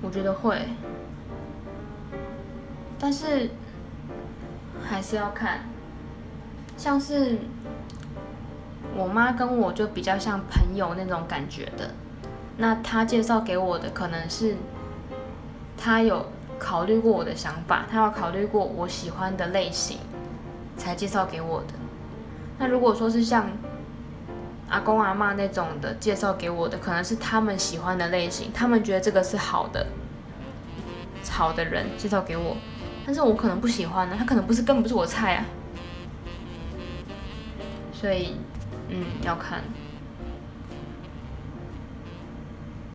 [0.00, 0.56] 我觉得会，
[2.98, 3.50] 但是
[4.88, 5.60] 还是要看，
[6.76, 7.38] 像是
[8.96, 11.90] 我妈跟我就比较像朋友那种感觉的，
[12.56, 14.56] 那她介绍给我的可能是
[15.76, 16.26] 她有
[16.58, 19.98] 考虑过我的想法，她有考虑过我喜欢的类型，
[20.76, 21.74] 才介绍给我的。
[22.58, 23.50] 那如果说是像
[24.68, 29.86] 阿公阿妈那种的介绍给我的，可能是他们喜欢的类型，他们觉得这个是好的，
[31.30, 32.56] 好的人介绍给我，
[33.06, 35.44] 但是我可能不喜欢呢，他可能不是根本不是我菜啊，
[37.92, 38.36] 所以，
[38.88, 39.62] 嗯，要看。